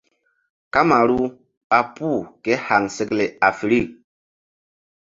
Kamaru 0.73 1.19
ɓa 1.69 1.79
puh 1.95 2.19
ké 2.43 2.51
haŋsekle 2.65 3.25
afirik. 3.47 3.87